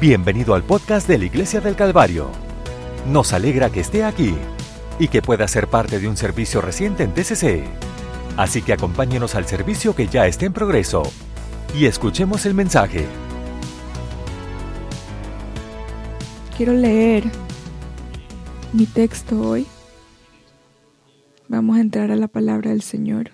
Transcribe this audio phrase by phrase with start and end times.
[0.00, 2.30] Bienvenido al podcast de la Iglesia del Calvario.
[3.06, 4.34] Nos alegra que esté aquí
[4.98, 7.64] y que pueda ser parte de un servicio reciente en TCC.
[8.38, 11.02] Así que acompáñenos al servicio que ya está en progreso
[11.78, 13.04] y escuchemos el mensaje.
[16.56, 17.24] Quiero leer
[18.72, 19.66] mi texto hoy.
[21.46, 23.32] Vamos a entrar a la palabra del Señor.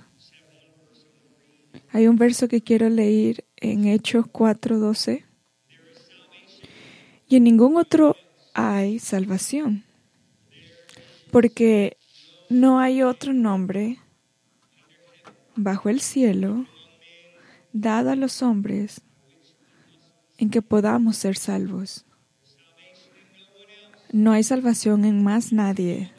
[1.92, 5.25] Hay un verso que quiero leer en Hechos 4:12.
[7.28, 8.16] Y en ningún otro
[8.54, 9.84] hay salvación,
[11.30, 11.96] porque
[12.48, 13.98] no hay otro nombre
[15.56, 16.66] bajo el cielo
[17.72, 19.02] dado a los hombres
[20.38, 22.04] en que podamos ser salvos.
[24.12, 26.12] No hay salvación en más nadie.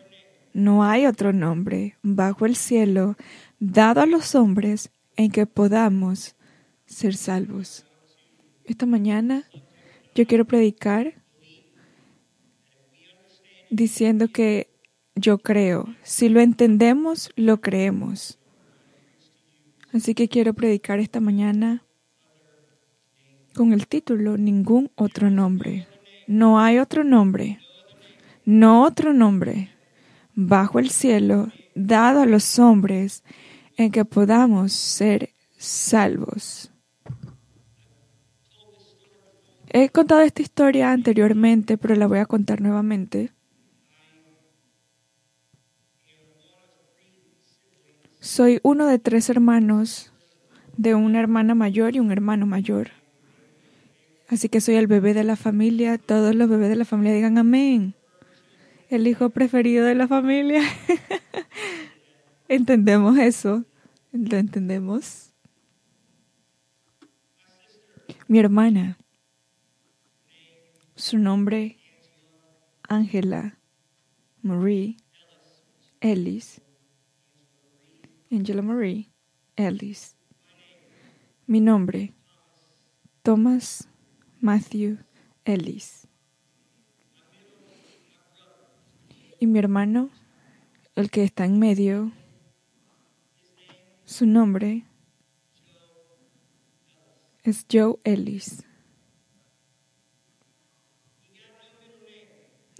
[0.53, 3.15] No hay otro nombre bajo el cielo
[3.59, 6.35] dado a los hombres en que podamos
[6.85, 7.85] ser salvos.
[8.65, 9.45] Esta mañana
[10.17, 11.13] yo quiero predicar
[13.69, 14.67] diciendo que
[15.13, 15.93] yo creo.
[16.01, 18.39] Si lo entendemos, lo creemos.
[19.93, 21.83] Así que quiero predicar esta mañana
[23.53, 25.87] con el título Ningún otro nombre.
[26.25, 27.59] No hay otro nombre.
[28.43, 29.69] No otro nombre
[30.33, 33.23] bajo el cielo dado a los hombres
[33.75, 36.71] en que podamos ser salvos.
[39.79, 43.31] He contado esta historia anteriormente, pero la voy a contar nuevamente.
[48.19, 50.11] Soy uno de tres hermanos,
[50.77, 52.89] de una hermana mayor y un hermano mayor.
[54.27, 55.99] Así que soy el bebé de la familia.
[55.99, 57.93] Todos los bebés de la familia digan amén.
[58.89, 60.63] El hijo preferido de la familia.
[62.47, 63.63] ¿Entendemos eso?
[64.11, 65.33] ¿Lo entendemos?
[68.27, 68.97] Mi hermana
[70.97, 71.77] su nombre,
[72.89, 73.59] Angela
[74.41, 74.97] Marie
[76.01, 76.59] Ellis.
[78.31, 79.11] Angela Marie
[79.55, 80.15] Ellis.
[81.45, 82.13] Mi nombre,
[83.21, 83.87] Thomas
[84.41, 84.97] Matthew
[85.45, 86.07] Ellis.
[89.39, 90.09] Y mi hermano,
[90.95, 92.11] el que está en medio,
[94.03, 94.87] su nombre
[97.43, 98.66] es Joe Ellis.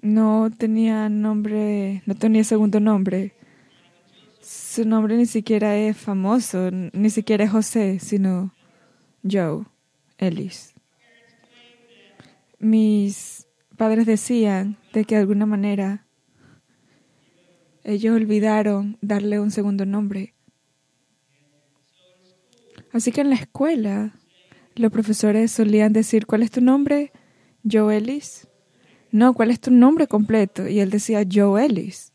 [0.07, 3.33] No tenía nombre, no tenía segundo nombre.
[4.41, 8.53] Su nombre ni siquiera es famoso, ni siquiera es José, sino
[9.29, 9.65] Joe
[10.17, 10.73] Ellis.
[12.59, 16.07] Mis padres decían de que de alguna manera
[17.83, 20.33] ellos olvidaron darle un segundo nombre.
[22.93, 24.13] Así que en la escuela
[24.75, 27.11] los profesores solían decir, ¿cuál es tu nombre?
[27.69, 28.47] Joe Ellis
[29.11, 30.67] no, ¿cuál es tu nombre completo?
[30.67, 32.11] Y él decía, Joe Ellis.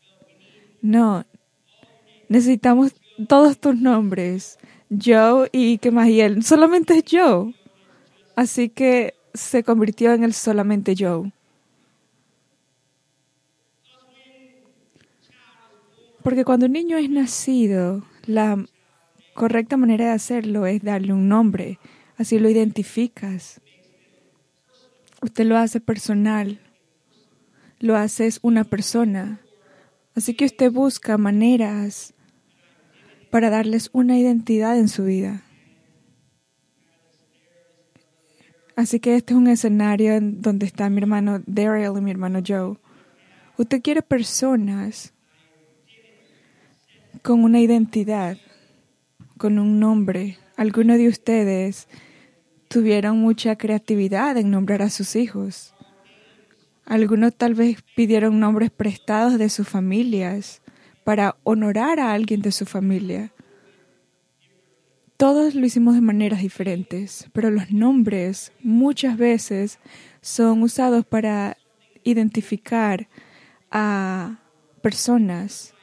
[0.81, 1.25] No,
[2.29, 2.93] necesitamos
[3.27, 4.57] todos tus nombres.
[4.89, 7.53] Joe y qué más, y él solamente es Joe.
[8.35, 11.31] Así que se convirtió en el solamente Joe.
[16.21, 18.63] Porque cuando un niño es nacido, la
[19.33, 21.79] correcta manera de hacerlo es darle un nombre.
[22.17, 23.59] Así lo identificas.
[25.21, 26.59] Usted lo hace personal
[27.83, 29.41] lo haces una persona.
[30.15, 32.13] Así que usted busca maneras
[33.29, 35.43] para darles una identidad en su vida.
[38.77, 42.39] Así que este es un escenario en donde está mi hermano Daryl y mi hermano
[42.47, 42.77] Joe.
[43.57, 45.13] Usted quiere personas
[47.21, 48.37] con una identidad,
[49.37, 50.37] con un nombre.
[50.55, 51.89] Algunos de ustedes
[52.69, 55.73] tuvieron mucha creatividad en nombrar a sus hijos.
[56.85, 60.61] Algunos tal vez pidieron nombres prestados de sus familias
[61.03, 63.31] para honorar a alguien de su familia.
[65.15, 69.79] Todos lo hicimos de maneras diferentes, pero los nombres muchas veces
[70.21, 71.57] son usados para
[72.03, 73.07] identificar
[73.71, 74.39] a
[74.81, 75.73] personas,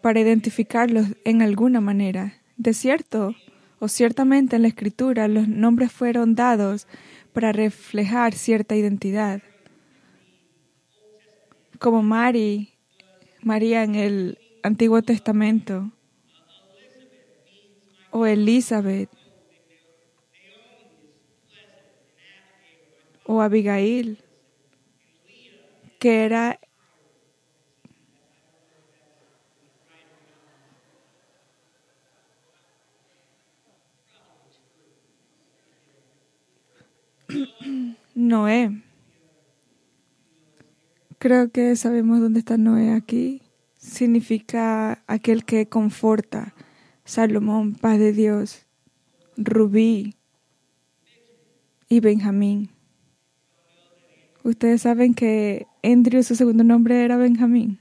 [0.00, 2.34] para identificarlos en alguna manera.
[2.56, 3.34] De cierto,
[3.78, 6.86] o ciertamente en la escritura, los nombres fueron dados
[7.34, 9.42] para reflejar cierta identidad
[11.80, 12.74] como Mari,
[13.42, 15.90] María en el Antiguo Testamento,
[18.10, 19.08] o Elizabeth,
[23.24, 24.18] o Abigail,
[25.98, 26.60] que era
[38.14, 38.82] Noé.
[41.30, 43.40] Creo que sabemos dónde está Noé aquí.
[43.76, 46.56] Significa aquel que conforta.
[47.04, 48.66] Salomón, paz de Dios.
[49.36, 50.16] Rubí
[51.88, 52.70] y Benjamín.
[54.42, 57.78] Ustedes saben que Andrew, su segundo nombre era Benjamín.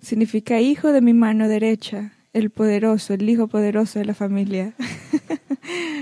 [0.00, 4.74] Significa hijo de mi mano derecha, el poderoso, el hijo poderoso de la familia.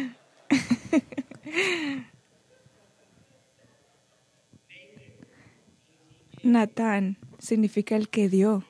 [6.46, 8.64] Natán significa el que dio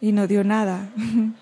[0.00, 0.92] y no dio nada.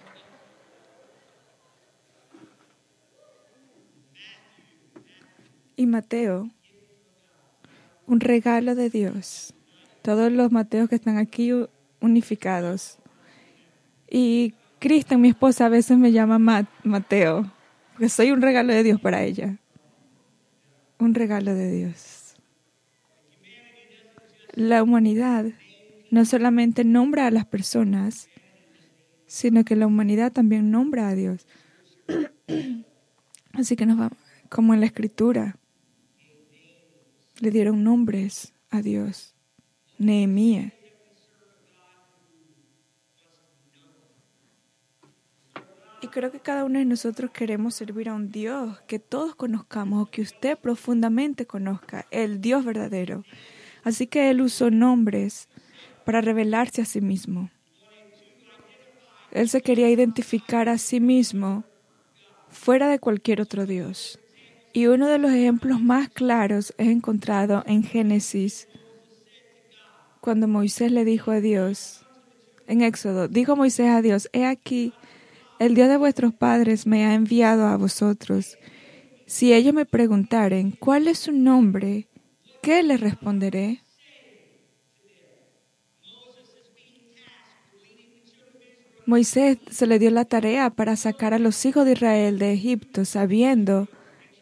[5.77, 6.51] y Mateo,
[8.07, 9.55] un regalo de Dios.
[10.03, 11.53] Todos los Mateos que están aquí
[12.01, 12.99] unificados.
[14.11, 17.53] Y Kristen, mi esposa, a veces me llama Mateo,
[17.93, 19.59] porque soy un regalo de Dios para ella.
[20.99, 22.20] Un regalo de Dios.
[24.55, 25.47] La humanidad
[26.11, 28.29] no solamente nombra a las personas,
[29.27, 31.47] sino que la humanidad también nombra a Dios.
[33.53, 34.19] Así que nos vamos,
[34.49, 35.57] como en la escritura,
[37.39, 39.35] le dieron nombres a Dios.
[39.99, 40.73] Nehemías
[46.03, 50.03] Y creo que cada uno de nosotros queremos servir a un Dios que todos conozcamos
[50.03, 53.23] o que usted profundamente conozca, el Dios verdadero.
[53.83, 55.49] Así que Él usó nombres
[56.05, 57.51] para revelarse a sí mismo.
[59.31, 61.65] Él se quería identificar a sí mismo
[62.49, 64.19] fuera de cualquier otro Dios.
[64.73, 68.69] Y uno de los ejemplos más claros es encontrado en Génesis,
[70.21, 72.05] cuando Moisés le dijo a Dios,
[72.67, 74.93] en Éxodo, dijo Moisés a Dios, he aquí,
[75.59, 78.59] el Dios de vuestros padres me ha enviado a vosotros.
[79.27, 82.07] Si ellos me preguntaren, ¿cuál es su nombre?
[82.63, 83.81] ¿Qué les responderé?
[89.07, 93.05] Moisés se le dio la tarea para sacar a los hijos de Israel de Egipto,
[93.05, 93.89] sabiendo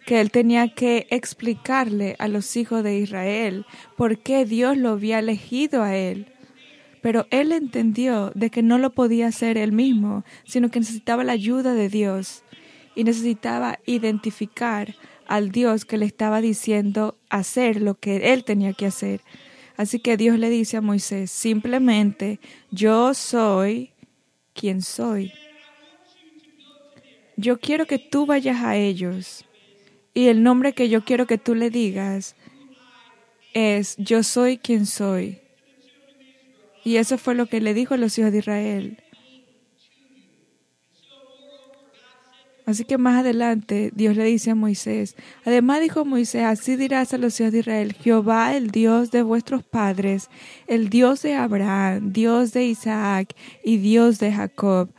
[0.04, 3.66] que él tenía que explicarle a los hijos de Israel
[3.96, 6.32] por qué Dios lo había elegido a él.
[7.00, 11.32] Pero él entendió de que no lo podía hacer él mismo, sino que necesitaba la
[11.32, 12.42] ayuda de Dios
[12.96, 14.96] y necesitaba identificar
[15.28, 19.20] al Dios que le estaba diciendo hacer lo que él tenía que hacer.
[19.76, 22.40] Así que Dios le dice a Moisés, simplemente,
[22.70, 23.92] yo soy
[24.52, 25.32] quien soy.
[27.36, 29.44] Yo quiero que tú vayas a ellos
[30.14, 32.34] y el nombre que yo quiero que tú le digas
[33.54, 35.38] es yo soy quien soy.
[36.84, 39.02] Y eso fue lo que le dijo a los hijos de Israel.
[42.68, 45.16] Así que más adelante Dios le dice a Moisés,
[45.46, 49.62] además dijo Moisés, así dirás a los hijos de Israel, Jehová el Dios de vuestros
[49.62, 50.28] padres,
[50.66, 53.34] el Dios de Abraham, Dios de Isaac
[53.64, 54.90] y Dios de Jacob,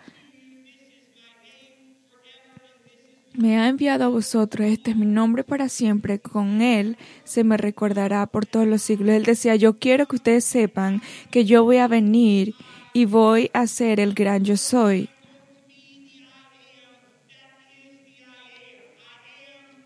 [3.35, 7.55] Me ha enviado a vosotros, este es mi nombre para siempre, con él se me
[7.55, 9.11] recordará por todos los siglos.
[9.11, 12.55] Él decía, yo quiero que ustedes sepan que yo voy a venir
[12.93, 15.09] y voy a ser el gran yo soy.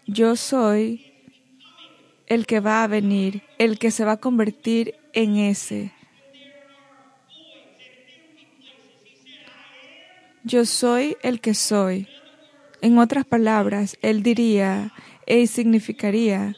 [0.08, 1.14] Yo soy
[2.28, 5.92] el que va a venir, el que se va a convertir en ese.
[10.44, 12.08] Yo soy el que soy.
[12.82, 14.92] En otras palabras, él diría
[15.26, 16.58] y significaría,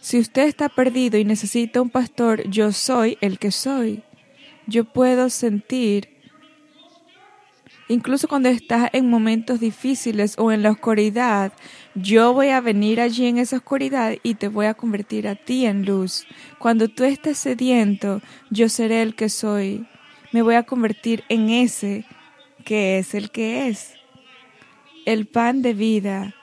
[0.00, 4.02] si usted está perdido y necesita un pastor, yo soy el que soy.
[4.66, 6.08] Yo puedo sentir,
[7.90, 11.52] incluso cuando estás en momentos difíciles o en la oscuridad,
[11.96, 15.66] yo voy a venir allí en esa oscuridad y te voy a convertir a ti
[15.66, 16.24] en luz.
[16.60, 19.88] Cuando tú estés sediento, yo seré el que soy.
[20.32, 22.06] Me voy a convertir en ese
[22.64, 23.94] que es el que es
[25.04, 26.34] el pan de vida.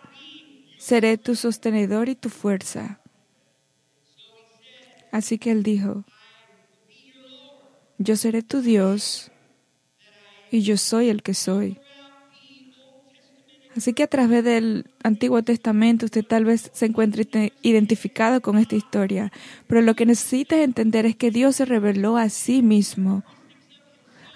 [0.78, 3.00] Seré tu sostenedor y tu fuerza.
[5.14, 6.04] Así que él dijo,
[7.98, 9.32] yo seré tu Dios
[10.52, 11.78] y yo soy el que soy.
[13.76, 18.76] Así que a través del Antiguo Testamento usted tal vez se encuentre identificado con esta
[18.76, 19.32] historia,
[19.68, 23.24] pero lo que necesita entender es que Dios se reveló a sí mismo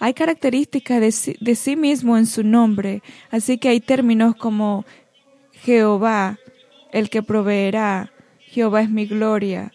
[0.02, 1.00] hay características
[1.40, 4.84] de sí, mismo en su nombre, así que hay términos como
[5.52, 6.40] Jehová,
[6.92, 9.72] el que proveerá, Jehová es mi gloria.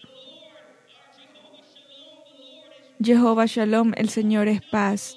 [3.01, 5.15] Jehová Shalom, el Señor es paz.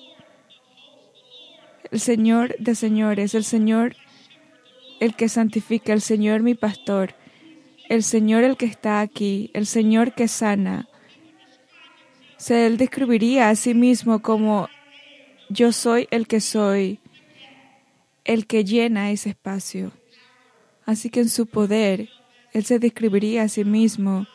[1.91, 3.97] El Señor de señores, el Señor
[5.01, 7.15] el que santifica, el Señor mi pastor.
[7.89, 10.89] el Señor el que está aquí, el Señor que sana.
[12.37, 14.69] Se él describiría a sí mismo como
[15.49, 17.01] yo soy el que soy,
[18.25, 19.91] el que llena ese espacio.
[20.87, 22.09] Así que en su poder,
[22.53, 24.27] Él se describiría a sí mismo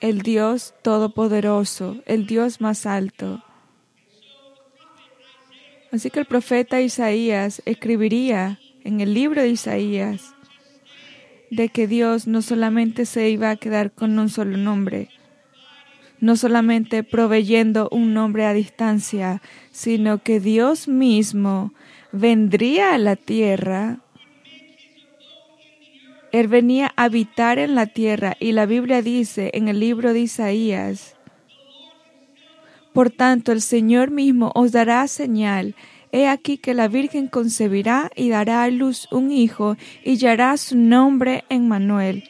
[0.00, 3.43] el Dios todopoderoso, el Dios más alto.
[5.94, 10.34] Así que el profeta Isaías escribiría en el libro de Isaías
[11.52, 15.08] de que Dios no solamente se iba a quedar con un solo nombre,
[16.18, 21.72] no solamente proveyendo un nombre a distancia, sino que Dios mismo
[22.10, 24.00] vendría a la tierra.
[26.32, 30.18] Él venía a habitar en la tierra y la Biblia dice en el libro de
[30.22, 31.14] Isaías,
[32.94, 35.74] Por tanto el Señor mismo os dará señal.
[36.12, 40.78] He aquí que la Virgen concebirá y dará a luz un hijo y llamará su
[40.78, 42.22] nombre Emmanuel.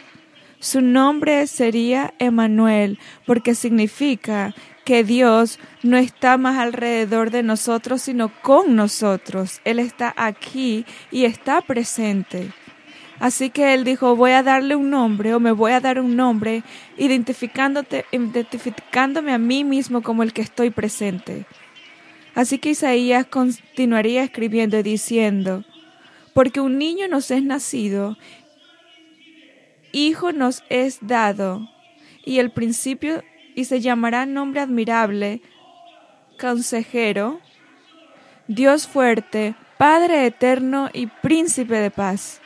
[0.61, 4.55] Su nombre sería Emmanuel porque significa
[4.87, 9.61] que Dios no está más alrededor de nosotros, sino con nosotros.
[9.67, 12.53] Él está aquí y está presente.
[13.25, 16.15] Así que él dijo, voy a darle un nombre o me voy a dar un
[16.15, 16.63] nombre
[16.99, 21.47] identificándote, identificándome a mí mismo como el que estoy presente.
[22.35, 25.65] Así que Isaías continuaría escribiendo y diciendo,
[26.35, 28.19] porque un niño nos es nacido,
[29.93, 31.67] hijo nos es dado,
[32.27, 33.23] y el principio,
[33.55, 35.41] y se llamará nombre admirable,
[36.39, 37.41] consejero,
[38.49, 42.43] Dios fuerte, Padre eterno y príncipe de paz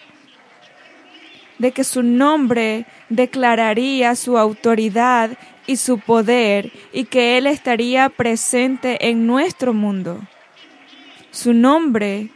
[1.59, 5.37] de que su nombre declararía su autoridad
[5.67, 10.21] y su poder y que Él estaría presente en nuestro mundo.
[11.31, 12.31] Su nombre,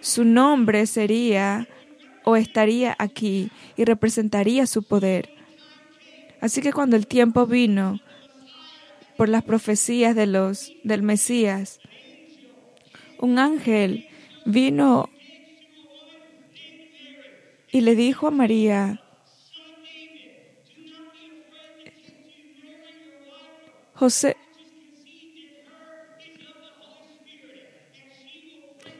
[0.00, 1.68] su nombre sería
[2.24, 5.30] o estaría aquí y representaría su poder.
[6.40, 8.00] Así que cuando el tiempo vino
[9.16, 11.80] por las profecías de los del Mesías,
[13.18, 14.08] un ángel
[14.46, 15.10] vino
[17.72, 19.00] y le dijo a María,
[23.94, 24.36] José,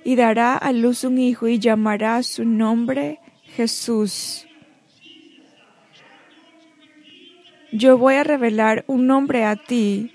[0.04, 4.46] y dará a luz un hijo y llamará su nombre Jesús.
[7.72, 10.12] Yo voy a revelar un nombre a ti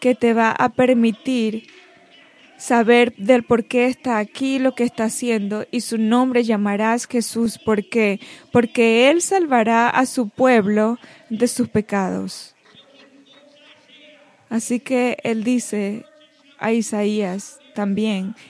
[0.00, 1.68] que te va a permitir
[2.60, 7.58] saber del por qué está aquí, lo que está haciendo, y su nombre llamarás Jesús.
[7.58, 8.20] ¿Por qué?
[8.52, 10.98] Porque Él salvará a su pueblo
[11.30, 12.54] de sus pecados.
[14.50, 16.04] Así que Él dice
[16.58, 18.34] a Isaías, también.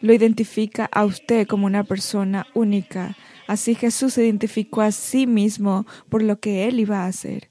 [0.00, 3.16] lo identifica a usted como una persona única.
[3.46, 7.50] Así Jesús se identificó a sí mismo por lo que Él iba a hacer.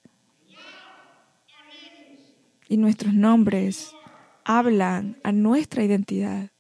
[2.68, 3.92] Y nuestros nombres
[4.44, 6.52] hablan a nuestra identidad.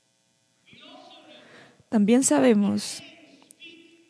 [1.89, 3.01] También sabemos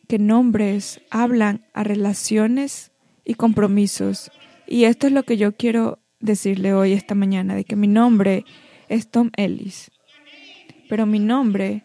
[0.07, 2.91] que nombres hablan a relaciones
[3.23, 4.31] y compromisos.
[4.67, 8.43] Y esto es lo que yo quiero decirle hoy, esta mañana, de que mi nombre
[8.87, 9.91] es Tom Ellis.
[10.89, 11.83] Pero mi nombre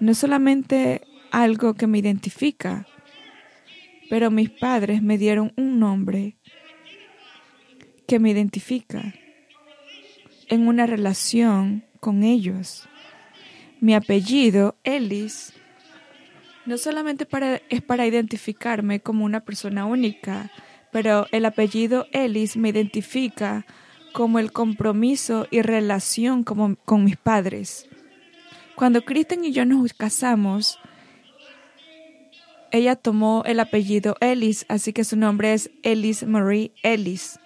[0.00, 2.86] no es solamente algo que me identifica,
[4.10, 6.36] pero mis padres me dieron un nombre
[8.08, 9.14] que me identifica
[10.48, 12.88] en una relación con ellos.
[13.80, 15.52] Mi apellido, Ellis,
[16.64, 20.50] no solamente para, es para identificarme como una persona única,
[20.92, 23.66] pero el apellido Ellis me identifica
[24.12, 27.86] como el compromiso y relación como, con mis padres.
[28.76, 30.78] Cuando Kristen y yo nos casamos,
[32.70, 37.40] ella tomó el apellido Ellis, así que su nombre es Ellis Marie Ellis.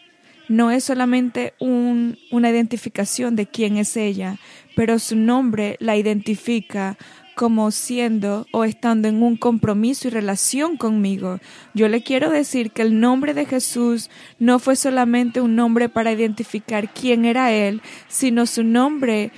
[0.48, 4.38] No es solamente una identificación de quién es ella,
[4.74, 6.98] pero su nombre la identifica
[7.36, 11.38] como siendo o estando en un compromiso y relación conmigo.
[11.74, 14.10] Yo le quiero decir que el nombre de Jesús
[14.40, 19.30] no fue solamente un nombre para identificar quién era Él, sino su nombre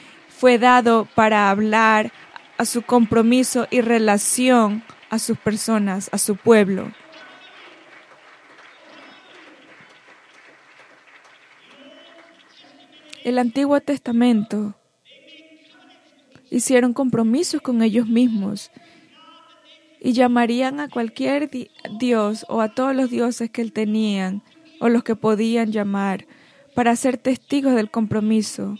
[0.42, 2.12] fue dado para hablar
[2.58, 6.90] a su compromiso y relación a sus personas, a su pueblo.
[13.22, 14.74] El Antiguo Testamento
[16.50, 18.72] hicieron compromisos con ellos mismos
[20.00, 21.50] y llamarían a cualquier
[22.00, 24.42] dios o a todos los dioses que él tenían
[24.80, 26.26] o los que podían llamar
[26.74, 28.76] para ser testigos del compromiso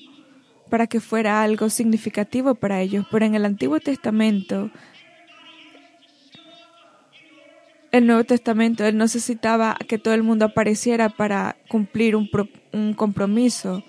[0.73, 3.05] para que fuera algo significativo para ellos.
[3.11, 4.71] Pero en el Antiguo Testamento,
[7.91, 12.26] el Nuevo Testamento, él necesitaba que todo el mundo apareciera para cumplir un,
[12.73, 13.85] un compromiso,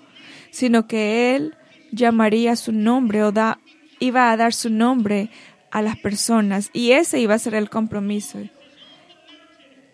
[0.50, 1.56] sino que él
[1.90, 3.60] llamaría su nombre o da,
[3.98, 5.30] iba a dar su nombre
[5.70, 8.40] a las personas y ese iba a ser el compromiso.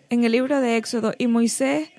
[0.09, 1.89] En el libro de Éxodo, y Moisés,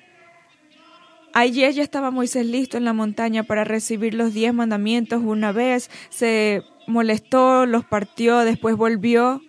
[1.33, 5.21] ayer ya estaba Moisés listo en la montaña para recibir los diez mandamientos.
[5.23, 9.41] Una vez se molestó, los partió, después volvió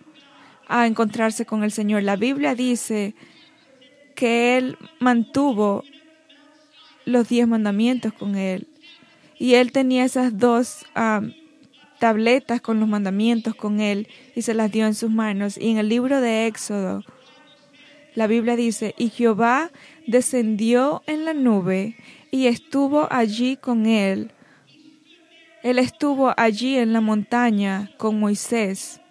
[0.67, 2.03] a encontrarse con el Señor.
[2.03, 3.15] La Biblia dice
[4.15, 5.83] que él mantuvo
[7.05, 8.67] los diez mandamientos con él.
[9.37, 11.21] Y él tenía esas dos ah,
[11.99, 15.57] tabletas con los mandamientos con él y se las dio en sus manos.
[15.57, 17.03] Y en el libro de Éxodo,
[18.15, 19.71] la Biblia dice, y Jehová
[20.07, 21.95] descendió en la nube
[22.31, 24.31] y estuvo allí con él.
[25.63, 29.01] Él estuvo allí en la montaña con Moisés.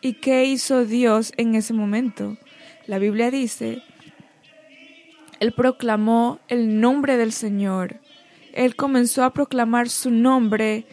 [0.00, 2.36] ¿Y qué hizo Dios en ese momento?
[2.86, 3.82] La Biblia dice,
[5.40, 8.00] Él proclamó el nombre del Señor.
[8.52, 10.86] Él comenzó a proclamar su nombre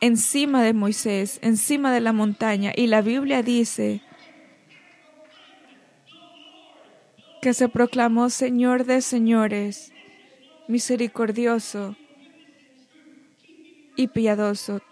[0.00, 2.72] encima de Moisés, encima de la montaña.
[2.74, 4.02] Y la Biblia dice
[7.40, 9.92] que se proclamó Señor de señores,
[10.68, 11.96] misericordioso
[13.96, 14.82] y piadoso,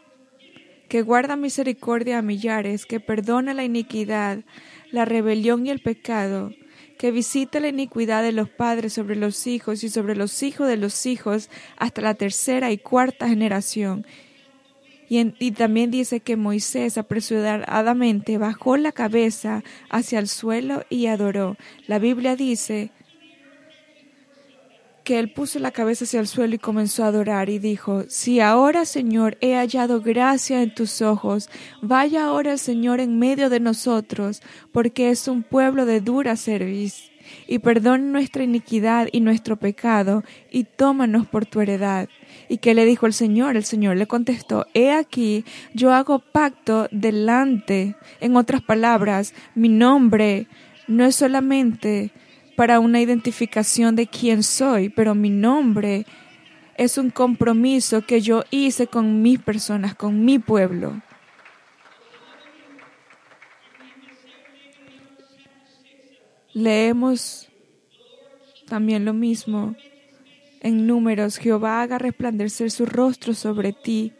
[0.88, 4.44] que guarda misericordia a millares, que perdona la iniquidad,
[4.90, 6.52] la rebelión y el pecado,
[6.96, 10.78] que visita la iniquidad de los padres sobre los hijos y sobre los hijos de
[10.78, 14.06] los hijos hasta la tercera y cuarta generación
[15.08, 21.56] y, también dice que Moisés apresuradamente bajó la cabeza hacia el suelo y adoró.
[21.86, 22.90] La Biblia dice
[25.04, 28.40] que él puso la cabeza hacia el suelo y comenzó a adorar y dijo, si
[28.40, 31.48] ahora Señor he hallado gracia en tus ojos,
[31.80, 37.10] vaya ahora el Señor en medio de nosotros, porque es un pueblo de dura cerviz,
[37.46, 42.10] y perdona nuestra iniquidad y nuestro pecado, y tómanos por tu heredad.
[42.48, 43.56] ¿Y qué le dijo el Señor?
[43.56, 47.94] El Señor le contestó, he aquí, yo hago pacto delante.
[48.20, 50.46] En otras palabras, mi nombre
[50.86, 52.10] no es solamente
[52.56, 56.06] para una identificación de quién soy, pero mi nombre
[56.76, 61.02] es un compromiso que yo hice con mis personas, con mi pueblo.
[66.54, 67.48] Leemos
[68.66, 69.76] también lo mismo
[70.60, 74.12] en números, Jehová haga resplandecer su rostro sobre ti.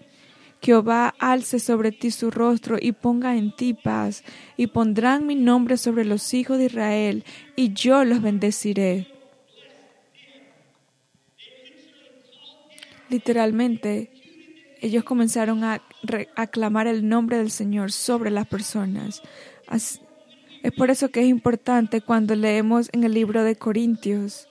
[0.61, 4.25] Jehová alce sobre ti su rostro y ponga en ti paz,
[4.57, 7.25] y pondrán mi nombre sobre los hijos de Israel,
[7.55, 9.07] y yo los bendeciré.
[13.09, 14.11] Literalmente,
[14.81, 15.81] ellos comenzaron a
[16.37, 19.23] aclamar el nombre del Señor sobre las personas.
[19.71, 20.01] Es
[20.77, 24.49] por eso que es importante cuando leemos en el libro de Corintios,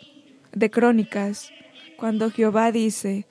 [0.54, 1.52] de Crónicas,
[1.98, 3.26] cuando Jehová dice,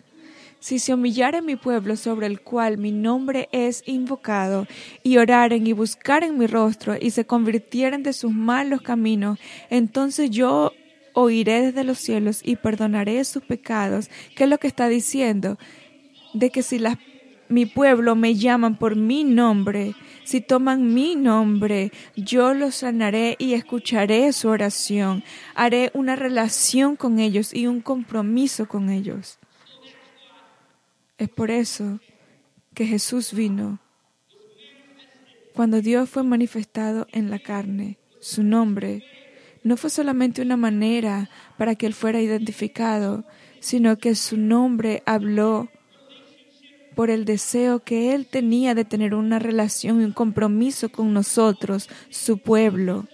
[0.58, 4.66] si se humillare mi pueblo sobre el cual mi nombre es invocado,
[5.02, 9.38] y oraren y buscaren mi rostro, y se convirtieren de sus malos caminos,
[9.70, 10.72] entonces yo
[11.14, 14.10] oiré desde los cielos y perdonaré sus pecados.
[14.34, 15.58] ¿Qué es lo que está diciendo?
[16.34, 16.78] De que si
[17.48, 19.94] mi pueblo me llaman por mi nombre,
[20.26, 25.22] si toman mi nombre, yo los sanaré y escucharé su oración.
[25.54, 29.38] Haré una relación con ellos y un compromiso con ellos.
[31.16, 32.00] Es por eso
[32.74, 33.78] que Jesús vino.
[35.54, 39.04] Cuando Dios fue manifestado en la carne, su nombre
[39.62, 43.24] no fue solamente una manera para que Él fuera identificado,
[43.60, 45.68] sino que su nombre habló
[46.96, 51.90] por el deseo que Él tenía de tener una relación y un compromiso con nosotros,
[52.08, 53.06] su pueblo.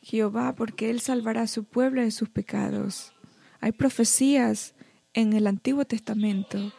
[0.00, 3.12] Jehová, porque Él salvará a su pueblo de sus pecados.
[3.60, 4.72] Hay profecías
[5.12, 6.72] en el Antiguo Testamento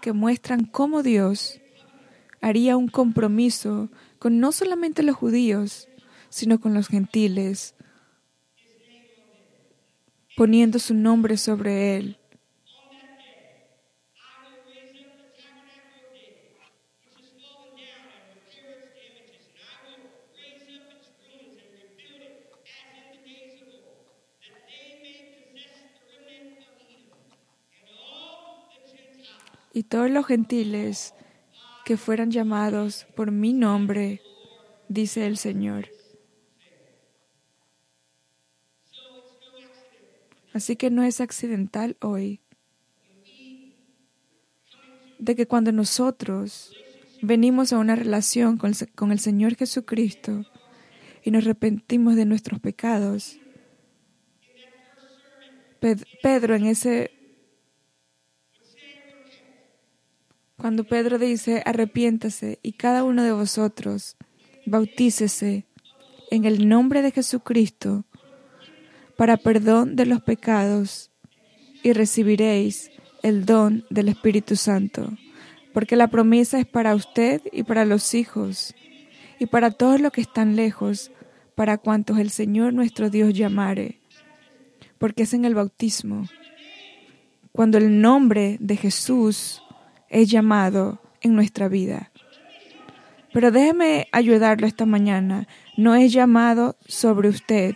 [0.00, 1.60] que muestran cómo Dios
[2.40, 5.86] haría un compromiso con no solamente los judíos,
[6.30, 7.74] sino con los gentiles,
[10.36, 12.18] poniendo su nombre sobre él.
[29.72, 31.14] y todos los gentiles
[31.84, 34.20] que fueran llamados por mi nombre,
[34.88, 35.88] dice el Señor.
[40.52, 42.40] Así que no es accidental hoy.
[45.18, 46.74] De que cuando nosotros
[47.22, 50.44] venimos a una relación con el, Señor Jesucristo
[51.24, 53.38] y nos arrepentimos de nuestros pecados,
[56.22, 57.10] Pedro en ese
[60.62, 64.16] Cuando Pedro dice, arrepiéntase y cada uno de vosotros
[64.64, 65.66] bautícese
[66.30, 68.04] en el nombre de Jesucristo
[69.16, 71.10] para perdón de los pecados
[71.82, 72.90] y recibiréis
[73.22, 75.10] el don del Espíritu Santo,
[75.72, 78.74] porque la promesa es para usted y para los hijos
[79.38, 81.10] y para todos los que están lejos,
[81.54, 84.00] para cuantos el Señor nuestro Dios llamare,
[84.98, 86.28] porque es en el bautismo,
[87.52, 89.62] cuando el nombre de Jesús
[90.08, 92.12] es llamado en nuestra vida.
[93.32, 95.48] Pero déjeme ayudarlo esta mañana.
[95.76, 97.74] No es llamado sobre usted,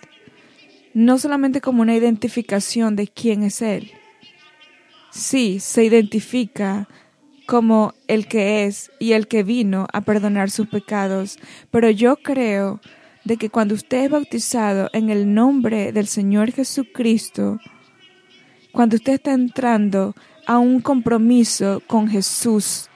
[0.97, 3.91] no solamente como una identificación de quién es Él.
[5.11, 6.89] Sí, se identifica
[7.45, 11.39] como el que es y el que vino a perdonar sus pecados,
[11.71, 12.81] pero yo creo
[13.25, 17.61] de que cuando usted es bautizado en el nombre del Señor Jesucristo,
[18.73, 20.15] cuando usted está entrando
[20.47, 22.89] a un compromiso con Jesús.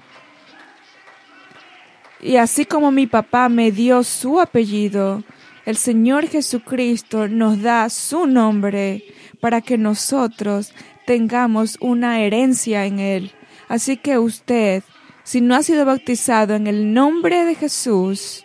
[2.22, 5.22] Y así como mi papá me dio su apellido,
[5.70, 9.04] el Señor Jesucristo nos da su nombre
[9.40, 10.74] para que nosotros
[11.06, 13.30] tengamos una herencia en Él.
[13.68, 14.83] Así que usted,
[15.22, 18.44] si no ha sido bautizado en el nombre de Jesús,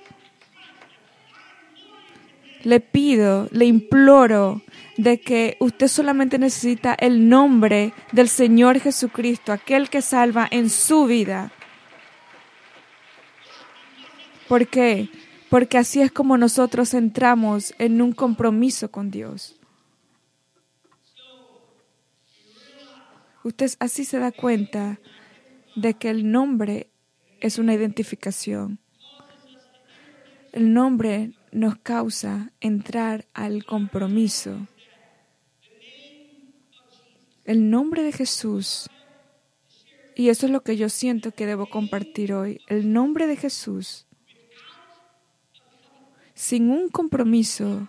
[2.63, 4.61] le pido, le imploro
[4.97, 11.05] de que usted solamente necesita el nombre del Señor Jesucristo, aquel que salva en su
[11.05, 11.51] vida.
[14.47, 15.09] ¿Por qué?
[15.55, 19.55] Porque así es como nosotros entramos en un compromiso con Dios.
[23.41, 24.99] Usted así se da cuenta
[25.77, 26.89] de que el nombre
[27.39, 28.79] es una identificación.
[30.51, 34.67] El nombre nos causa entrar al compromiso.
[37.45, 38.89] El nombre de Jesús,
[40.17, 44.05] y eso es lo que yo siento que debo compartir hoy, el nombre de Jesús,
[46.35, 47.87] sin un compromiso,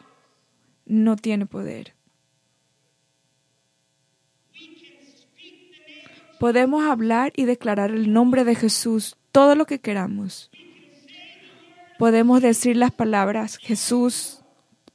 [0.87, 1.95] no tiene poder.
[6.39, 10.51] Podemos hablar y declarar el nombre de Jesús todo lo que queramos.
[11.99, 14.43] Podemos decir las palabras Jesús,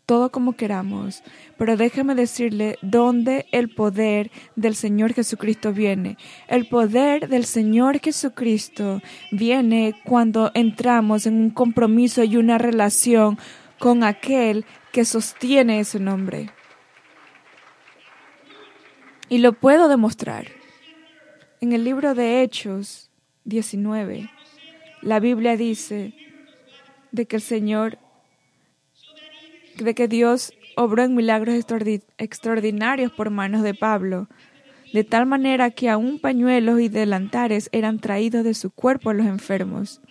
[0.05, 1.23] todo como queramos,
[1.57, 6.17] pero déjame decirle dónde el poder del Señor Jesucristo viene.
[6.47, 13.37] El poder del Señor Jesucristo viene cuando entramos en un compromiso y una relación
[13.79, 16.51] con aquel que sostiene ese nombre.
[19.29, 20.47] Y lo puedo demostrar.
[21.61, 23.09] En el libro de Hechos
[23.45, 24.29] 19,
[25.01, 26.13] la Biblia dice
[27.11, 27.97] de que el Señor
[29.77, 31.55] de que Dios obró en milagros
[32.17, 34.27] extraordinarios por manos de Pablo,
[34.93, 39.25] de tal manera que aún pañuelos y delantares eran traídos de su cuerpo a los
[39.25, 40.01] enfermos.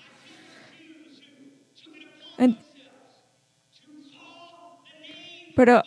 [5.54, 5.82] pero,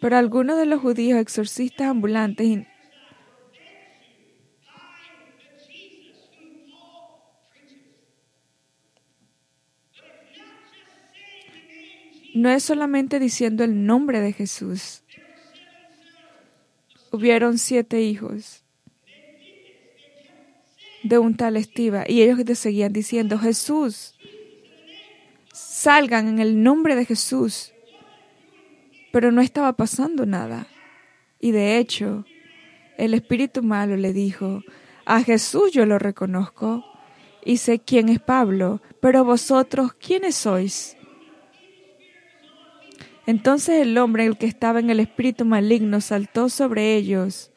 [0.00, 2.46] pero algunos de los judíos exorcistas ambulantes
[12.40, 15.02] no es solamente diciendo el nombre de Jesús.
[17.12, 18.64] Hubieron siete hijos
[21.02, 24.14] de un tal Estiva y ellos te seguían diciendo, Jesús,
[25.52, 27.72] salgan en el nombre de Jesús.
[29.12, 30.66] Pero no estaba pasando nada.
[31.40, 32.24] Y de hecho,
[32.96, 34.62] el espíritu malo le dijo,
[35.04, 36.84] a Jesús yo lo reconozco
[37.44, 40.96] y sé quién es Pablo, pero vosotros, ¿quiénes sois?
[43.30, 47.52] Entonces el hombre, el que estaba en el espíritu maligno, saltó sobre ellos.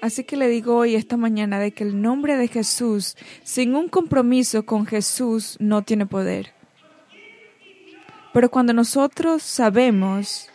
[0.00, 3.88] Así que le digo hoy, esta mañana, de que el nombre de Jesús, sin un
[3.88, 6.52] compromiso con Jesús, no tiene poder.
[8.32, 10.48] Pero cuando nosotros sabemos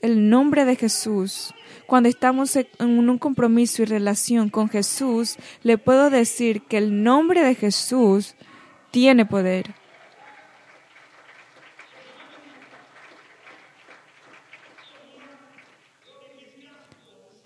[0.00, 1.54] el nombre de Jesús,
[1.86, 7.44] cuando estamos en un compromiso y relación con Jesús, le puedo decir que el nombre
[7.44, 8.34] de Jesús
[8.90, 9.76] tiene poder.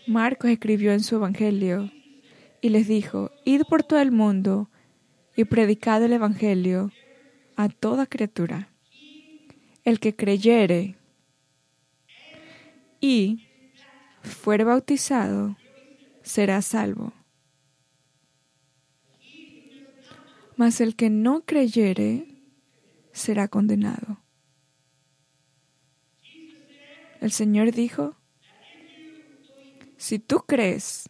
[0.07, 1.91] Marcos escribió en su Evangelio
[2.61, 4.69] y les dijo, id por todo el mundo
[5.37, 6.91] y predicad el Evangelio
[7.57, 8.69] a toda criatura.
[9.85, 10.97] El que creyere
[13.01, 13.47] y
[14.23, 15.57] fuere bautizado
[16.23, 17.13] será salvo.
[20.57, 22.27] Mas el que no creyere
[23.13, 24.19] será condenado.
[27.21, 28.17] El Señor dijo,
[30.03, 31.09] si tú crees,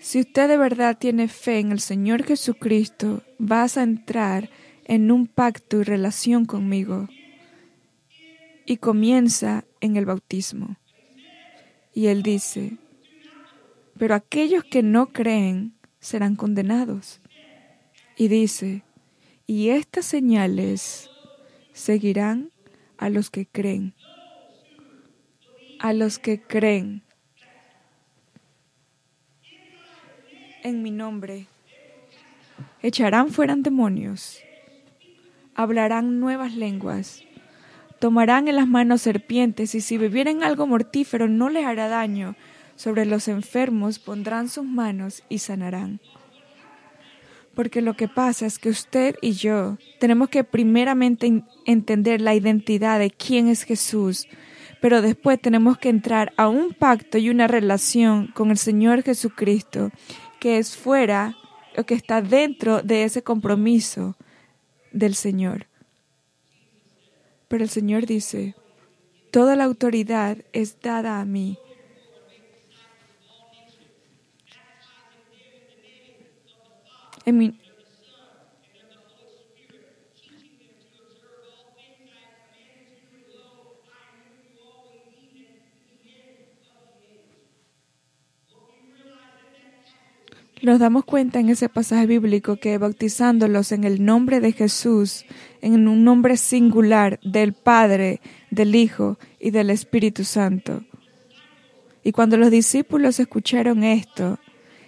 [0.00, 4.50] si usted de verdad tiene fe en el Señor Jesucristo, vas a entrar
[4.86, 7.08] en un pacto y relación conmigo.
[8.64, 10.78] Y comienza en el bautismo.
[11.94, 12.76] Y él dice,
[13.96, 17.20] pero aquellos que no creen serán condenados.
[18.16, 18.82] Y dice,
[19.46, 21.08] y estas señales
[21.72, 22.50] seguirán
[22.98, 23.95] a los que creen.
[25.78, 27.02] A los que creen.
[30.62, 31.46] En mi nombre.
[32.82, 34.40] Echarán fuera demonios.
[35.54, 37.22] Hablarán nuevas lenguas.
[37.98, 42.36] Tomarán en las manos serpientes y si bebieren algo mortífero no les hará daño.
[42.74, 46.00] Sobre los enfermos pondrán sus manos y sanarán.
[47.54, 52.98] Porque lo que pasa es que usted y yo tenemos que primeramente entender la identidad
[52.98, 54.28] de quién es Jesús,
[54.86, 59.90] pero después tenemos que entrar a un pacto y una relación con el Señor Jesucristo
[60.38, 61.36] que es fuera
[61.76, 64.14] o que está dentro de ese compromiso
[64.92, 65.66] del Señor.
[67.48, 68.54] Pero el Señor dice,
[69.32, 71.58] toda la autoridad es dada a mí
[90.62, 95.24] Nos damos cuenta en ese pasaje bíblico que bautizándolos en el nombre de Jesús,
[95.60, 100.82] en un nombre singular del Padre, del Hijo y del Espíritu Santo.
[102.02, 104.38] Y cuando los discípulos escucharon esto,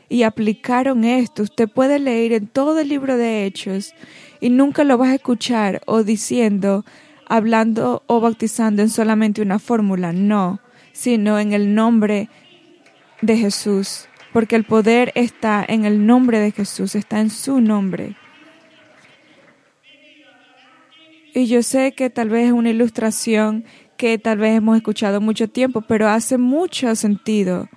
[0.08, 1.42] y aplicaron esto.
[1.42, 3.94] Usted puede leer en todo el libro de Hechos
[4.40, 6.84] y nunca lo vas a escuchar o diciendo,
[7.26, 10.60] hablando o bautizando en solamente una fórmula, no,
[10.92, 12.28] sino en el nombre
[13.20, 18.16] de Jesús, porque el poder está en el nombre de Jesús, está en su nombre.
[21.34, 23.64] Y yo sé que tal vez es una ilustración
[23.96, 27.68] que tal vez hemos escuchado mucho tiempo, pero hace mucho sentido.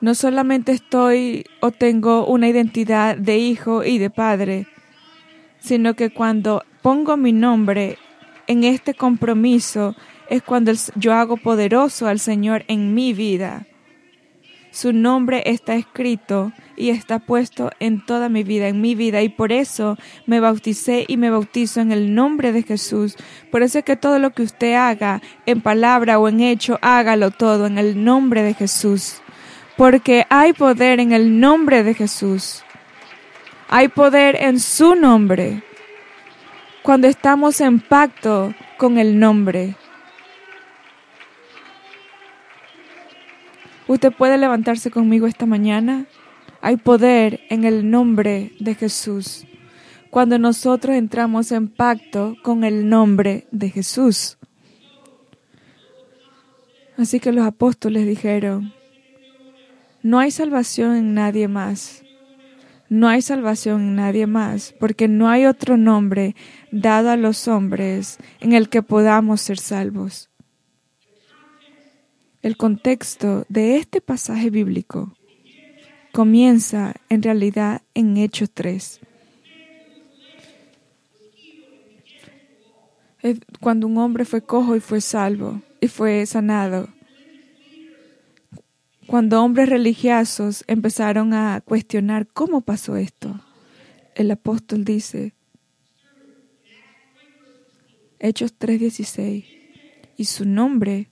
[0.00, 4.66] No solamente estoy o tengo una identidad de hijo y de padre,
[5.60, 7.98] sino que cuando pongo mi nombre
[8.48, 9.94] en este compromiso
[10.32, 13.66] es cuando yo hago poderoso al Señor en mi vida.
[14.70, 19.28] Su nombre está escrito y está puesto en toda mi vida, en mi vida, y
[19.28, 23.16] por eso me bauticé y me bautizo en el nombre de Jesús.
[23.50, 27.30] Por eso es que todo lo que usted haga, en palabra o en hecho, hágalo
[27.30, 29.22] todo en el nombre de Jesús
[29.76, 32.62] porque hay poder en el nombre de Jesús.
[33.68, 35.62] Hay poder en su nombre.
[36.82, 39.74] Cuando estamos en pacto con el nombre.
[43.92, 46.06] Usted puede levantarse conmigo esta mañana.
[46.62, 49.44] Hay poder en el nombre de Jesús.
[50.08, 54.38] Cuando nosotros entramos en pacto con el nombre de Jesús.
[56.96, 58.72] Así que los apóstoles dijeron,
[60.02, 62.02] no hay salvación en nadie más.
[62.88, 66.34] No hay salvación en nadie más, porque no hay otro nombre
[66.70, 70.31] dado a los hombres en el que podamos ser salvos.
[72.42, 75.16] El contexto de este pasaje bíblico
[76.12, 79.00] comienza en realidad en Hechos 3.
[83.60, 86.88] Cuando un hombre fue cojo y fue salvo y fue sanado
[89.12, 93.38] cuando hombres religiosos empezaron a cuestionar cómo pasó esto,
[94.14, 95.34] el apóstol dice,
[98.18, 99.44] Hechos 3:16,
[100.16, 101.11] y su nombre,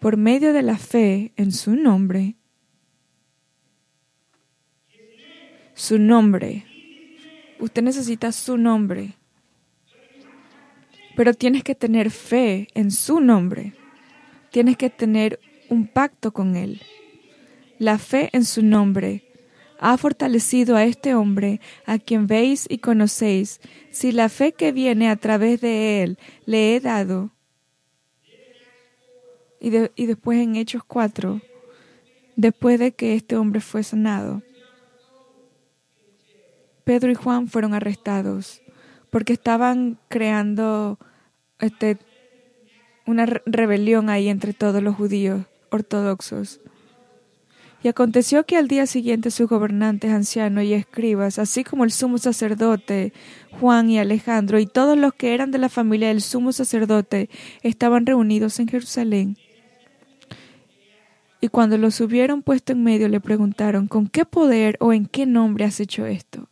[0.00, 2.36] por medio de la fe en su nombre,
[5.74, 6.64] su nombre,
[7.60, 9.14] usted necesita su nombre,
[11.16, 13.74] pero tienes que tener fe en su nombre,
[14.50, 16.80] tienes que tener un pacto con Él.
[17.78, 19.24] La fe en su nombre
[19.78, 23.60] ha fortalecido a este hombre, a quien veis y conocéis,
[23.90, 27.32] si la fe que viene a través de él le he dado.
[29.60, 31.40] Y, después en Hechos 4,
[32.36, 34.42] después de que este hombre fue sanado,
[36.84, 38.62] Pedro y Juan fueron arrestados
[39.10, 40.98] porque estaban creando
[41.58, 41.98] este,
[43.06, 46.60] una rebelión ahí entre todos los judíos ortodoxos.
[47.82, 52.18] Y aconteció que al día siguiente sus gobernantes, ancianos y escribas, así como el sumo
[52.18, 53.14] sacerdote
[53.58, 57.30] Juan y Alejandro y todos los que eran de la familia del sumo sacerdote,
[57.62, 59.36] estaban reunidos en Jerusalén.
[61.40, 65.26] Y cuando los hubieron puesto en medio, le preguntaron, ¿con qué poder o en qué
[65.26, 66.48] nombre has hecho esto?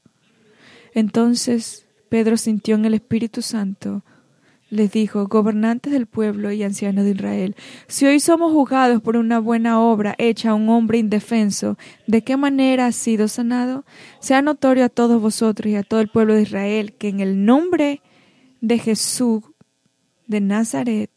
[0.95, 4.03] Entonces Pedro sintió en el Espíritu Santo
[4.71, 9.39] les dijo, gobernantes del pueblo y ancianos de Israel, si hoy somos juzgados por una
[9.39, 13.85] buena obra hecha a un hombre indefenso, ¿de qué manera ha sido sanado?
[14.21, 17.45] Sea notorio a todos vosotros y a todo el pueblo de Israel que en el
[17.45, 18.03] nombre
[18.61, 19.43] de Jesús
[20.27, 21.11] de Nazaret,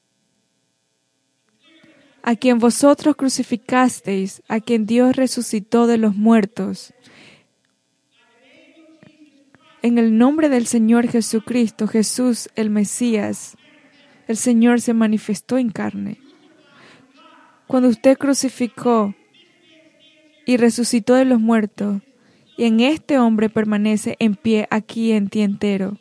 [2.24, 6.94] a quien vosotros crucificasteis, a quien Dios resucitó de los muertos,
[9.84, 13.58] en el nombre del Señor Jesucristo, Jesús el Mesías,
[14.28, 16.20] el Señor se manifestó en carne.
[17.66, 19.16] Cuando usted crucificó
[20.46, 22.02] y resucitó de los muertos,
[22.58, 25.98] y en este hombre permanece en pie aquí en ti entero.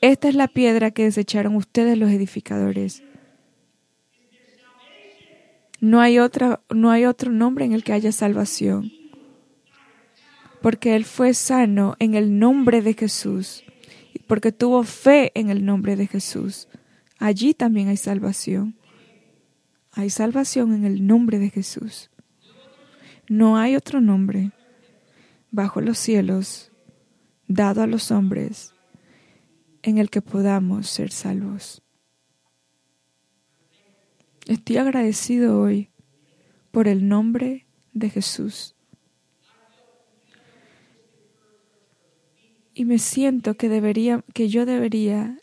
[0.00, 3.04] Esta es la piedra que desecharon ustedes los edificadores.
[5.80, 8.92] No hay, otra, no hay otro nombre en el que haya salvación
[10.60, 13.64] porque él fue sano en el nombre de Jesús,
[14.26, 16.68] porque tuvo fe en el nombre de Jesús.
[17.18, 18.76] Allí también hay salvación.
[19.92, 22.10] Hay salvación en el nombre de Jesús.
[23.28, 24.52] No hay otro nombre
[25.50, 26.70] bajo los cielos
[27.48, 28.74] dado a los hombres
[29.82, 31.82] en el que podamos ser salvos.
[34.50, 35.90] Estoy agradecido hoy
[36.72, 38.74] por el nombre de Jesús.
[42.80, 45.38] y me siento que debería, que yo debería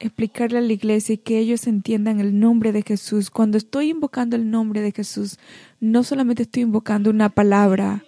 [0.00, 3.30] explicarle a la iglesia y que ellos entiendan el nombre de Jesús.
[3.30, 5.38] Cuando estoy invocando el nombre de Jesús,
[5.80, 8.04] no solamente estoy invocando una palabra,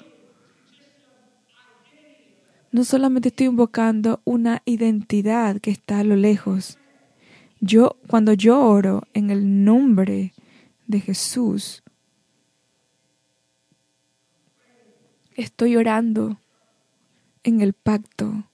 [2.70, 6.78] no solamente estoy invocando una identidad que está a lo lejos.
[7.62, 10.34] Yo, cuando yo oro en el nombre
[10.86, 11.82] de Jesús,
[15.34, 16.38] estoy orando
[17.44, 18.44] en el pacto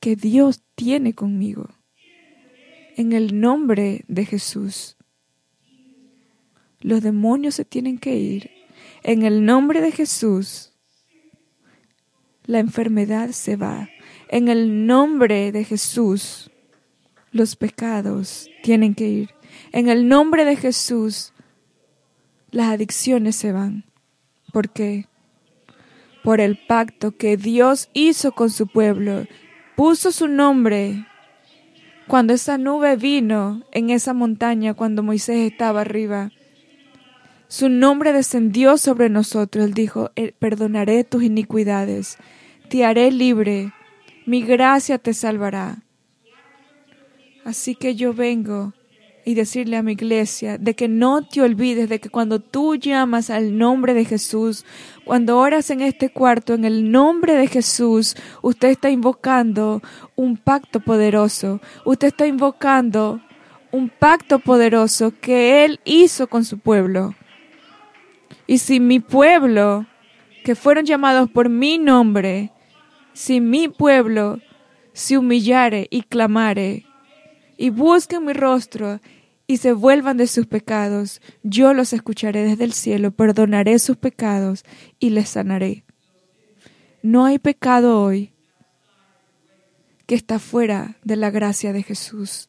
[0.00, 1.70] que Dios tiene conmigo.
[2.96, 4.96] En el nombre de Jesús.
[6.80, 8.50] Los demonios se tienen que ir.
[9.02, 10.72] En el nombre de Jesús.
[12.44, 13.88] La enfermedad se va.
[14.28, 16.50] En el nombre de Jesús.
[17.32, 19.30] Los pecados tienen que ir.
[19.72, 21.33] En el nombre de Jesús.
[22.54, 23.82] Las adicciones se van.
[24.52, 25.08] ¿Por qué?
[26.22, 29.26] Por el pacto que Dios hizo con su pueblo
[29.74, 31.04] puso su nombre
[32.06, 36.30] cuando esa nube vino en esa montaña, cuando Moisés estaba arriba.
[37.48, 39.64] Su nombre descendió sobre nosotros.
[39.64, 42.18] Él dijo, eh, perdonaré tus iniquidades,
[42.68, 43.72] te haré libre,
[44.26, 45.82] mi gracia te salvará.
[47.44, 48.74] Así que yo vengo
[49.24, 53.30] y decirle a mi iglesia de que no te olvides de que cuando tú llamas
[53.30, 54.64] al nombre de Jesús,
[55.04, 59.82] cuando oras en este cuarto en el nombre de Jesús, usted está invocando
[60.16, 61.60] un pacto poderoso.
[61.84, 63.20] Usted está invocando
[63.70, 67.14] un pacto poderoso que Él hizo con su pueblo.
[68.46, 69.86] Y si mi pueblo,
[70.44, 72.52] que fueron llamados por mi nombre,
[73.14, 74.38] si mi pueblo
[74.92, 76.84] se humillare y clamare,
[77.56, 79.00] y busquen mi rostro
[79.46, 84.64] y se vuelvan de sus pecados, yo los escucharé desde el cielo, perdonaré sus pecados
[84.98, 85.84] y les sanaré.
[87.02, 88.32] No hay pecado hoy
[90.06, 92.48] que está fuera de la gracia de Jesús.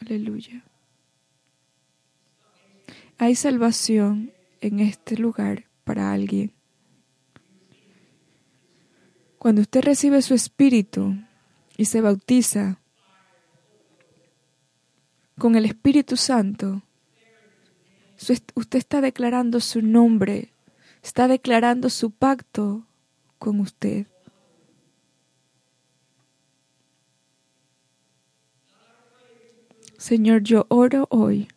[0.00, 0.64] Aleluya.
[3.18, 6.52] Hay salvación en este lugar para alguien.
[9.38, 11.16] Cuando usted recibe su espíritu
[11.76, 12.78] y se bautiza,
[15.38, 16.82] con el Espíritu Santo,
[18.54, 20.52] usted está declarando su nombre,
[21.02, 22.86] está declarando su pacto
[23.38, 24.06] con usted.
[29.98, 31.48] Señor, yo oro hoy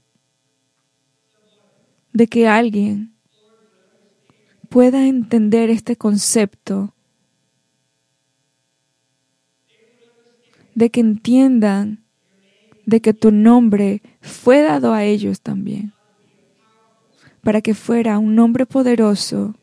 [2.13, 3.15] de que alguien
[4.69, 6.94] pueda entender este concepto,
[10.75, 12.03] de que entiendan
[12.85, 15.93] de que tu nombre fue dado a ellos también,
[17.41, 19.55] para que fuera un nombre poderoso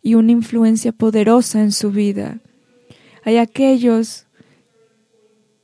[0.00, 2.40] y una influencia poderosa en su vida.
[3.24, 4.26] Hay aquellos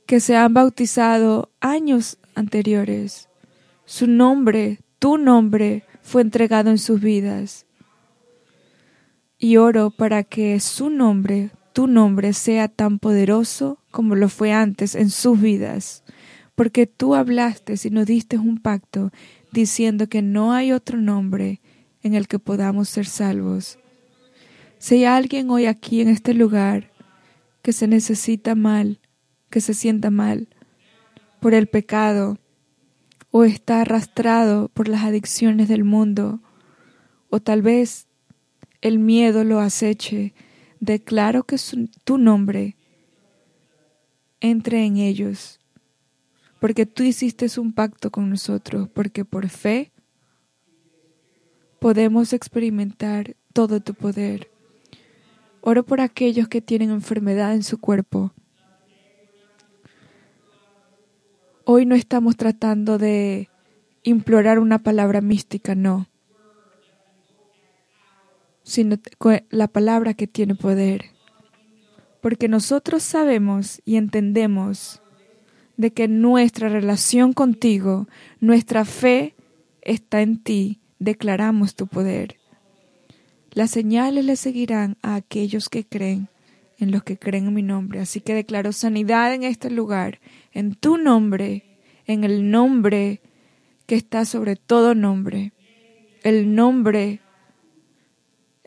[0.05, 3.27] que se han bautizado años anteriores.
[3.85, 7.65] Su nombre, tu nombre, fue entregado en sus vidas.
[9.37, 14.95] Y oro para que su nombre, tu nombre, sea tan poderoso como lo fue antes
[14.95, 16.03] en sus vidas
[16.59, 19.13] porque tú hablaste y nos diste un pacto
[19.53, 21.61] diciendo que no hay otro nombre
[22.03, 23.79] en el que podamos ser salvos.
[24.77, 26.91] Si hay alguien hoy aquí en este lugar
[27.61, 28.99] que se necesita mal,
[29.49, 30.49] que se sienta mal
[31.39, 32.39] por el pecado,
[33.31, 36.41] o está arrastrado por las adicciones del mundo,
[37.29, 38.07] o tal vez
[38.81, 40.33] el miedo lo aceche,
[40.79, 41.57] declaro que
[42.03, 42.75] tu nombre
[44.39, 45.59] entre en ellos
[46.59, 49.91] porque tú hiciste un pacto con nosotros, porque por fe
[51.79, 54.51] podemos experimentar todo tu poder.
[55.61, 58.33] Oro por aquellos que tienen enfermedad en su cuerpo.
[61.63, 63.49] Hoy no estamos tratando de
[64.03, 66.08] implorar una palabra mística, no,
[68.69, 68.97] sino
[69.49, 71.05] la palabra que tiene poder.
[72.21, 75.01] Porque nosotros sabemos y entendemos
[75.75, 78.07] de que nuestra relación contigo,
[78.39, 79.33] nuestra fe
[79.81, 82.37] está en ti, declaramos tu poder.
[83.51, 86.27] Las señales le seguirán a aquellos que creen,
[86.77, 88.01] en los que creen en mi nombre.
[88.01, 90.19] Así que declaro sanidad en este lugar,
[90.53, 91.63] en tu nombre,
[92.05, 93.21] en el nombre
[93.87, 95.53] que está sobre todo nombre,
[96.23, 97.21] el nombre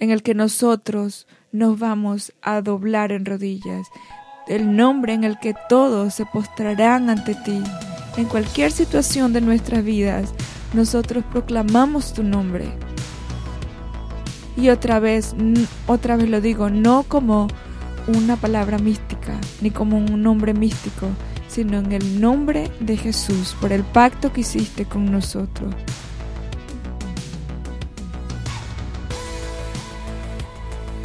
[0.02, 3.86] en el que nosotros nos vamos a doblar en rodillas,
[4.48, 7.62] el nombre en el que todos se postrarán ante ti.
[8.16, 10.34] En cualquier situación de nuestras vidas,
[10.74, 12.72] nosotros proclamamos tu nombre.
[14.56, 15.36] Y otra vez,
[15.86, 17.46] otra vez lo digo, no como
[18.08, 21.06] una palabra mística, ni como un nombre místico,
[21.46, 25.72] sino en el nombre de Jesús, por el pacto que hiciste con nosotros.